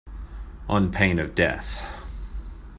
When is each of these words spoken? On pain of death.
On 0.67 0.91
pain 0.91 1.19
of 1.19 1.35
death. 1.35 1.77